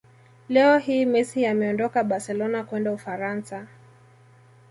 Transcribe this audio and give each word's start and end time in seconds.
Leo 0.49 0.77
hii 0.77 1.05
Messi 1.05 1.45
ameondoka 1.45 2.03
barcelona 2.03 2.63
kwenda 2.63 2.91
Ufaransa 2.91 3.67